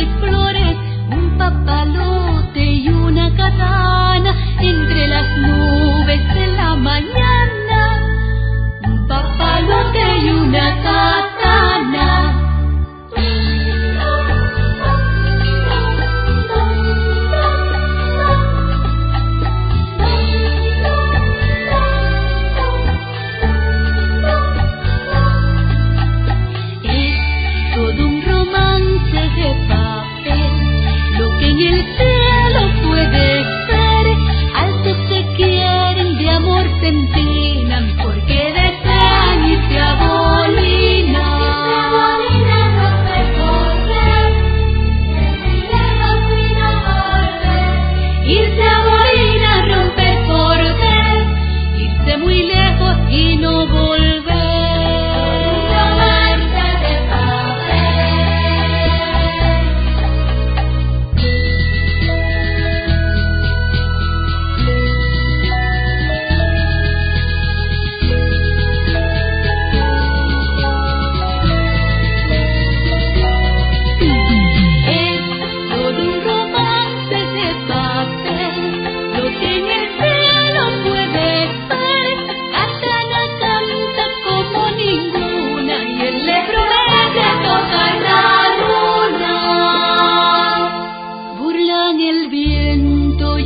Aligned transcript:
y 0.00 0.06
flores, 0.18 0.76
un 1.10 1.36
papalo. 1.36 2.09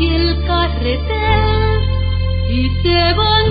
Y 0.00 0.08
el 0.08 0.44
carretel 0.44 1.44
y 2.48 2.68
se 2.82 3.14
van 3.14 3.43